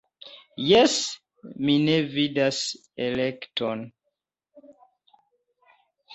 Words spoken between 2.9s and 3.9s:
elekton.